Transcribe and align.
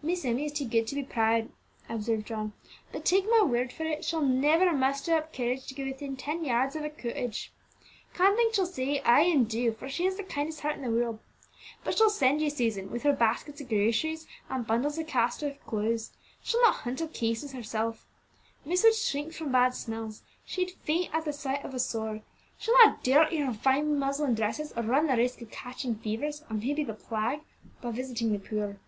"Miss 0.00 0.24
Emmie 0.24 0.44
is 0.44 0.52
too 0.52 0.64
good 0.64 0.86
to 0.86 0.94
be 0.94 1.02
proud," 1.02 1.50
observed 1.88 2.28
John; 2.28 2.52
"but, 2.92 3.04
take 3.04 3.24
my 3.28 3.42
word 3.42 3.72
for 3.72 3.82
it, 3.82 4.04
she'll 4.04 4.22
never 4.22 4.72
muster 4.72 5.12
up 5.14 5.32
courage 5.32 5.66
to 5.66 5.74
go 5.74 5.84
within 5.84 6.16
ten 6.16 6.44
yards 6.44 6.76
of 6.76 6.84
a 6.84 6.88
cottage. 6.88 7.52
Kind 8.14 8.36
things 8.36 8.54
she'll 8.54 8.64
say, 8.64 9.00
ay, 9.00 9.22
and 9.22 9.48
do; 9.50 9.72
for 9.72 9.88
she 9.88 10.04
has 10.04 10.16
the 10.16 10.22
kindest 10.22 10.60
heart 10.60 10.76
in 10.76 10.82
the 10.82 10.90
world. 10.90 11.18
But 11.82 11.98
she'll 11.98 12.10
send 12.10 12.40
you, 12.40 12.48
Susan, 12.48 12.92
with 12.92 13.02
her 13.02 13.12
baskets 13.12 13.60
of 13.60 13.68
groceries 13.68 14.28
and 14.48 14.64
bundles 14.66 14.98
of 14.98 15.08
cast 15.08 15.42
off 15.42 15.58
clothes; 15.66 16.12
she'll 16.44 16.62
not 16.62 16.76
hunt 16.76 17.02
up 17.02 17.12
cases 17.12 17.50
herself. 17.52 18.06
Miss 18.64 18.84
would 18.84 18.94
shrink 18.94 19.32
from 19.32 19.50
bad 19.50 19.74
smells; 19.74 20.22
she'd 20.44 20.70
faint 20.84 21.12
at 21.12 21.24
the 21.24 21.32
sight 21.32 21.64
of 21.64 21.74
a 21.74 21.80
sore. 21.80 22.22
She'll 22.56 22.78
not 22.78 23.02
dirty 23.02 23.38
her 23.38 23.52
fine 23.52 23.98
muslin 23.98 24.36
dresses, 24.36 24.72
or 24.76 24.84
run 24.84 25.08
the 25.08 25.16
risk 25.16 25.42
of 25.42 25.50
catching 25.50 25.96
fevers, 25.96 26.44
or 26.48 26.54
may 26.54 26.72
be 26.72 26.84
the 26.84 26.94
plague, 26.94 27.40
by 27.82 27.90
visiting 27.90 28.32
the 28.32 28.38
poor." 28.38 28.78